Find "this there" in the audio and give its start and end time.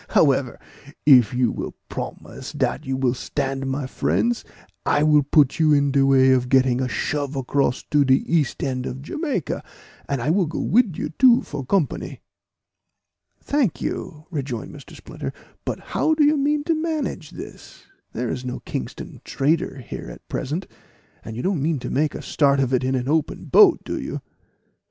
17.29-18.29